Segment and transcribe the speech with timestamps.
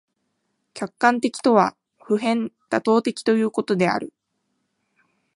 [0.73, 4.11] 客観的とは普遍妥当的ということである。